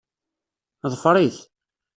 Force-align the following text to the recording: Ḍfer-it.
Ḍfer-it. 0.91 1.37